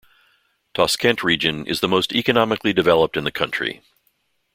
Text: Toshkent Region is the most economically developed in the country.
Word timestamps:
Toshkent 0.73 1.21
Region 1.21 1.63
is 1.67 1.79
the 1.79 1.87
most 1.87 2.11
economically 2.11 2.73
developed 2.73 3.15
in 3.15 3.23
the 3.23 3.31
country. 3.31 3.83